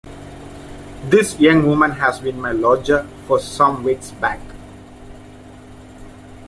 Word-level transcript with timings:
This 1.09 1.39
young 1.39 1.63
woman 1.63 1.91
has 1.91 2.19
been 2.19 2.41
my 2.41 2.53
lodger 2.53 3.05
for 3.27 3.39
some 3.39 3.83
weeks 3.83 4.09
back. 4.09 4.39